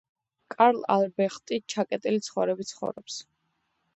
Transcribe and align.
კარლ 0.53 0.79
ალბრეხტი 0.93 1.59
ჩაკეტილი 1.73 2.23
ცხოვრებით 2.29 2.71
ცხოვრობს. 2.73 3.21